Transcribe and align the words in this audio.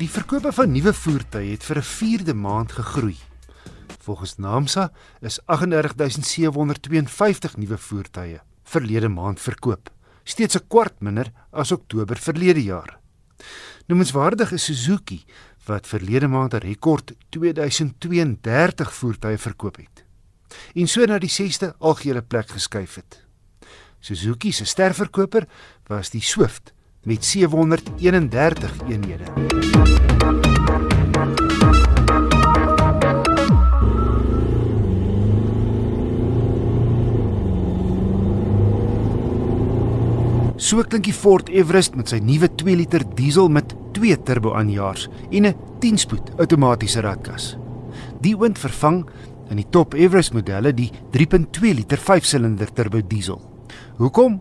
Die 0.00 0.08
verkope 0.08 0.48
van 0.56 0.70
nuwe 0.72 0.94
voertuie 0.96 1.50
het 1.52 1.60
vir 1.64 1.76
'n 1.76 1.84
4de 1.84 2.34
maand 2.34 2.72
gegroei. 2.72 3.16
Volgens 4.00 4.36
Naamsa 4.36 4.92
is 5.20 5.40
38752 5.46 7.56
nuwe 7.56 7.78
voertuie 7.78 8.40
verlede 8.64 9.08
maand 9.08 9.40
verkoop, 9.40 9.90
steeds 10.24 10.56
'n 10.56 10.66
kwart 10.68 11.00
minder 11.00 11.32
as 11.50 11.72
Oktober 11.72 12.16
verlede 12.16 12.62
jaar. 12.62 12.98
Noemenswaardig 13.86 14.52
is 14.52 14.64
Suzuki 14.64 15.24
wat 15.66 15.86
verlede 15.86 16.28
maand 16.28 16.54
'n 16.54 16.58
rekord 16.58 17.12
2032 17.28 18.94
voertuie 18.94 19.38
verkoop 19.38 19.76
het 19.76 20.04
en 20.74 20.88
so 20.88 21.04
na 21.04 21.18
die 21.18 21.30
6ste 21.30 21.74
algehele 21.78 22.22
plek 22.22 22.50
geskuif 22.50 22.94
het. 22.94 23.24
Suzuki 24.00 24.52
se 24.52 24.64
sterverkoper 24.64 25.48
was 25.86 26.10
die 26.10 26.22
Swift 26.22 26.72
met 27.02 27.24
731 27.24 28.72
eenhede. 28.88 29.49
So 40.70 40.84
klink 40.86 41.08
die 41.08 41.14
Ford 41.16 41.48
Everest 41.50 41.96
met 41.98 42.12
sy 42.12 42.20
nuwe 42.22 42.46
2 42.60 42.76
liter 42.78 43.02
diesel 43.18 43.48
met 43.50 43.72
2 43.96 44.18
turbo 44.22 44.52
aanjaars 44.54 45.08
en 45.32 45.46
'n 45.48 45.56
10-spoed 45.82 46.36
outomatiese 46.38 47.00
ratkas. 47.00 47.56
Die 48.20 48.36
oond 48.36 48.58
vervang 48.58 49.06
in 49.50 49.56
die 49.56 49.66
top 49.70 49.94
Everest 49.94 50.32
modelle 50.32 50.72
die 50.72 50.92
3.2 51.10 51.74
liter 51.74 51.98
5-silinder 51.98 52.70
turbo 52.72 53.00
diesel. 53.00 53.40
Hoekom? 53.98 54.40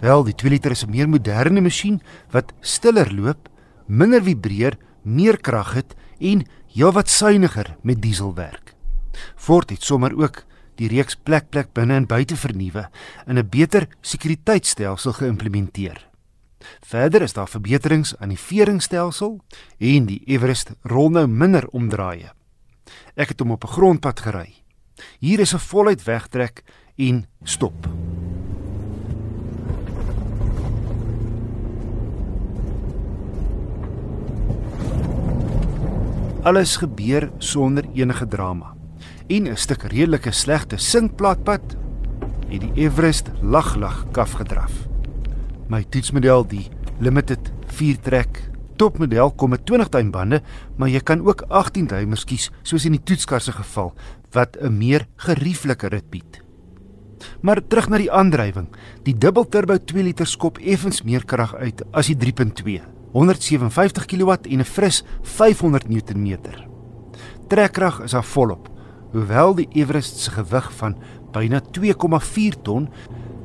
Wel, 0.00 0.24
die 0.24 0.34
2 0.34 0.50
liter 0.50 0.70
is 0.70 0.84
'n 0.84 0.90
meer 0.90 1.08
moderne 1.08 1.60
masjien 1.60 2.00
wat 2.30 2.52
stiller 2.60 3.10
loop, 3.12 3.48
minder 3.88 4.22
vibreer, 4.22 4.76
meer 5.02 5.40
krag 5.40 5.72
het 5.74 5.94
en 6.20 6.44
heelwat 6.74 7.08
suiwiger 7.08 7.76
met 7.82 8.02
diesel 8.02 8.34
werk. 8.34 8.74
Ford 9.36 9.70
het 9.70 9.82
sommer 9.82 10.14
ook 10.16 10.44
die 10.78 10.88
reeks 10.88 11.16
plek 11.16 11.48
plek 11.50 11.72
binne 11.74 11.96
en 11.98 12.06
buite 12.06 12.36
vernuwe 12.36 12.88
in 13.26 13.38
'n 13.38 13.48
beter 13.48 13.88
sekuriteitstelsel 14.00 15.12
geïmplementeer. 15.12 16.06
Verder 16.80 17.22
is 17.22 17.32
daar 17.32 17.48
verbeterings 17.48 18.16
aan 18.18 18.28
die 18.28 18.38
veringstelsel 18.38 19.40
en 19.78 20.06
die 20.06 20.22
Everest 20.26 20.72
rol 20.82 21.10
nou 21.10 21.26
minder 21.26 21.68
omdraaie. 21.68 22.32
Ek 23.14 23.28
het 23.28 23.40
hom 23.40 23.50
op 23.50 23.64
'n 23.64 23.74
grondpad 23.76 24.20
gery. 24.20 24.62
Hier 25.18 25.40
is 25.40 25.54
'n 25.54 25.58
voluit 25.58 26.02
wegtrek 26.02 26.62
en 26.96 27.26
stop. 27.42 28.07
Alles 36.46 36.76
gebeur 36.78 37.30
sonder 37.38 37.84
enige 37.94 38.26
drama. 38.26 38.74
En 39.26 39.48
'n 39.48 39.56
stuk 39.56 39.82
redelike 39.82 40.30
slegte 40.30 40.76
sinkplaatpad 40.76 41.76
het 42.48 42.60
die 42.60 42.72
Everest 42.74 43.30
lag 43.42 43.76
lag 43.76 44.06
kaf 44.10 44.32
gedraf. 44.32 44.72
My 45.68 45.84
toetsmodel 45.84 46.46
die 46.46 46.68
Limited 47.00 47.52
4 47.66 48.00
trek 48.00 48.50
topmodel 48.76 49.30
kom 49.30 49.50
met 49.50 49.66
20 49.66 49.88
duim 49.88 50.10
bande, 50.10 50.42
maar 50.76 50.88
jy 50.88 51.00
kan 51.00 51.26
ook 51.26 51.42
18 51.48 51.86
duimers 51.86 52.24
kies 52.24 52.50
soos 52.62 52.84
in 52.84 52.92
die 52.92 53.02
toetskar 53.02 53.40
se 53.40 53.52
geval 53.52 53.94
wat 54.30 54.56
'n 54.60 54.78
meer 54.78 55.06
gerieflike 55.16 55.88
rit 55.88 56.10
bied. 56.10 56.42
Maar 57.40 57.66
terug 57.66 57.88
na 57.88 57.98
die 57.98 58.12
aandrywing. 58.12 58.68
Die 59.02 59.18
dubbelturbo 59.18 59.78
2 59.84 60.02
liter 60.02 60.26
skop 60.26 60.58
effens 60.58 61.02
meer 61.02 61.24
krag 61.24 61.54
uit 61.54 61.82
as 61.92 62.06
die 62.06 62.16
3.2. 62.16 62.97
157 63.12 64.06
kW 64.06 64.30
en 64.30 64.60
'n 64.60 64.64
fris 64.64 65.04
500 65.22 65.88
Nm. 65.88 66.38
Trekkrag 67.48 68.02
is 68.02 68.10
daar 68.10 68.24
volop, 68.24 68.68
hoewel 69.12 69.54
die 69.54 69.68
Everest 69.72 70.18
se 70.18 70.30
gewig 70.30 70.72
van 70.72 70.96
byna 71.32 71.60
2,4 71.60 72.62
ton 72.62 72.88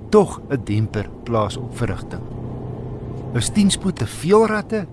tog 0.09 0.41
'n 0.50 0.62
demper 0.63 1.09
plaas 1.23 1.57
op 1.57 1.78
verrigting. 1.78 2.22
Is 3.34 3.50
10 3.50 3.72
spoed 3.72 3.96
te 3.96 4.07
veel 4.07 4.46
ratte? 4.46 4.88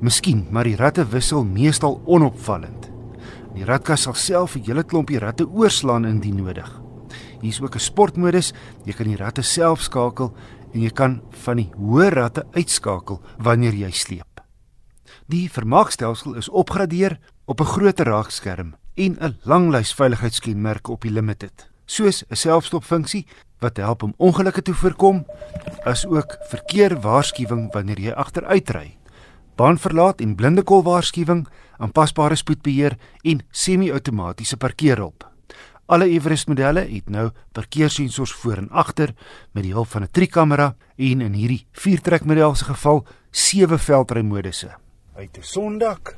Miskien, 0.00 0.46
maar 0.50 0.64
die 0.64 0.76
ratte 0.76 1.06
wissel 1.06 1.44
meestal 1.44 2.00
onopvallend. 2.04 2.90
Die 3.54 3.64
ratkas 3.64 4.02
sal 4.02 4.14
self 4.14 4.56
'n 4.56 4.64
hele 4.64 4.82
klompie 4.82 5.18
ratte 5.18 5.48
oorslaan 5.48 6.04
indien 6.04 6.36
nodig. 6.36 6.82
Hier 7.40 7.50
is 7.50 7.60
ook 7.60 7.74
'n 7.74 7.78
sportmodus. 7.78 8.52
Jy 8.84 8.92
kan 8.92 9.06
die 9.06 9.16
ratte 9.16 9.42
self 9.42 9.80
skakel 9.80 10.32
en 10.72 10.80
jy 10.80 10.90
kan 10.90 11.20
van 11.44 11.56
die 11.56 11.70
hoë 11.76 12.10
ratte 12.14 12.46
uitskakel 12.56 13.20
wanneer 13.38 13.74
jy 13.74 13.90
sleep. 13.90 14.40
Die 15.26 15.48
vermaakstelsel 15.50 16.34
is 16.40 16.48
opgradeer 16.48 17.18
op 17.46 17.60
'n 17.60 17.72
groter 17.74 18.06
raakskerm 18.06 18.74
en 18.94 19.16
'n 19.20 19.36
langlys 19.42 19.94
veiligheidskenmerke 19.94 20.92
op 20.92 21.02
die 21.02 21.10
limited, 21.10 21.70
soos 21.86 22.24
'n 22.28 22.36
selfstopfunksie 22.36 23.26
wat 23.60 23.76
help 23.76 24.02
om 24.02 24.14
ongelukke 24.16 24.62
te 24.62 24.74
voorkom, 24.74 25.26
asook 25.84 26.36
verkeerwaarskuwing 26.50 27.72
wanneer 27.72 28.00
jy 28.00 28.12
agteruitry, 28.12 28.98
baanverlaat 29.56 30.20
en 30.20 30.34
blindekol 30.34 30.82
waarskuwing, 30.82 31.48
aanpasbare 31.78 32.34
spoedbeheer 32.34 32.96
en 33.22 33.42
semi-outomatiese 33.50 34.56
parkeerhulp. 34.56 35.31
Alle 35.92 36.06
Everest 36.08 36.48
modelle 36.48 36.86
het 36.88 37.10
nou 37.12 37.26
parkeersensors 37.52 38.32
voor 38.32 38.62
en 38.62 38.70
agter 38.70 39.10
met 39.52 39.66
die 39.66 39.74
hulp 39.76 39.90
van 39.92 40.02
'n 40.02 40.10
trikamera 40.10 40.74
en 40.96 41.20
in 41.20 41.34
hierdie 41.36 41.66
viertrek 41.72 42.24
model 42.24 42.54
se 42.54 42.64
geval 42.64 43.04
sewe 43.30 43.78
veldrymodusse. 43.78 44.70
Uit 45.14 45.36
'n 45.38 45.42
sondak 45.42 46.16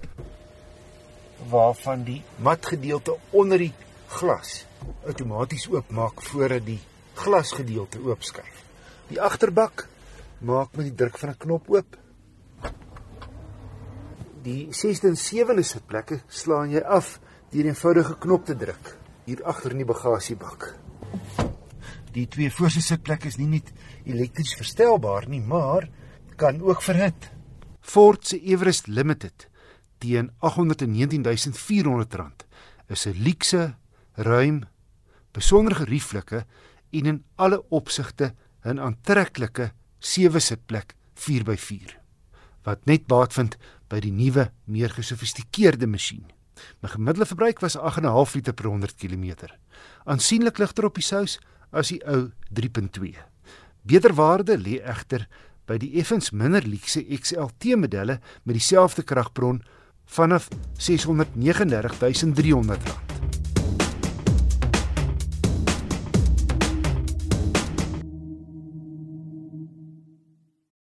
waarvan 1.50 2.04
die 2.04 2.22
matgedeelte 2.36 3.16
onder 3.30 3.58
die 3.58 3.72
glas 4.06 4.66
outomaties 5.06 5.68
oopmaak 5.68 6.22
voordat 6.22 6.66
die 6.66 6.80
glasgedeelte 7.14 7.98
oopskuif. 7.98 8.64
Die 9.08 9.20
agterbak 9.20 9.88
maak 10.38 10.68
met 10.76 10.84
die 10.84 10.94
druk 10.94 11.18
van 11.18 11.28
'n 11.28 11.36
knop 11.36 11.70
oop. 11.70 11.96
Die 14.42 14.68
6de 14.70 15.08
en 15.08 15.16
7de 15.16 15.62
sitplekke 15.62 16.20
slaan 16.28 16.70
jy 16.70 16.80
af 16.80 17.18
deur 17.50 17.64
'n 17.64 17.66
eenvoudige 17.66 18.18
knop 18.18 18.44
te 18.44 18.56
druk 18.56 19.02
hier 19.24 19.44
agter 19.44 19.70
in 19.72 19.78
die 19.82 19.88
bagasiebak. 19.88 20.74
Die 22.14 22.28
twee 22.30 22.50
voorste 22.52 22.82
sitplekke 22.84 23.28
is 23.28 23.38
nie 23.40 23.48
net 23.56 23.72
elektries 24.04 24.54
verstelbaar 24.58 25.28
nie, 25.28 25.40
maar 25.40 25.88
kan 26.36 26.60
ook 26.62 26.82
verhit. 26.82 27.30
Ford 27.80 28.26
se 28.26 28.40
Everest 28.40 28.86
Limited 28.86 29.48
teen 29.98 30.30
R819400 30.44 32.44
is 32.88 33.06
'n 33.06 33.22
luukse, 33.22 33.74
ruim, 34.14 34.64
besonder 35.32 35.74
gerieflike 35.74 36.46
en 36.92 37.06
in 37.06 37.24
alle 37.36 37.64
opsigte 37.70 38.34
'n 38.64 38.78
aantreklike 38.78 39.72
sewe 39.98 40.40
sitplek 40.40 40.94
4x4 41.14 42.02
wat 42.64 42.84
net 42.88 43.06
baat 43.06 43.32
vind 43.32 43.56
by 43.88 44.00
die 44.00 44.12
nuwe, 44.12 44.50
meer 44.64 44.90
gesofistikeerde 44.90 45.86
masjien. 45.86 46.33
My 46.82 46.88
gemiddelde 46.88 47.26
verbruik 47.26 47.60
was 47.60 47.78
8.5 47.78 48.34
liter 48.34 48.52
per 48.52 48.70
100 48.70 48.94
km. 48.94 49.34
Aansienlik 50.04 50.58
ligter 50.58 50.84
op 50.84 50.94
die 50.94 51.04
sous 51.04 51.38
as 51.70 51.88
die 51.88 52.06
ou 52.06 52.30
3.2. 52.60 53.14
Beter 53.82 54.14
waarde 54.14 54.58
lê 54.58 54.80
egter 54.80 55.28
by 55.68 55.76
die 55.80 55.94
effens 56.00 56.30
minder 56.30 56.68
luukse 56.68 57.04
XLT 57.04 57.64
modelle 57.80 58.20
met 58.44 58.56
dieselfde 58.56 59.02
kragbron 59.02 59.62
vanaf 60.04 60.48
R639300. 60.78 63.13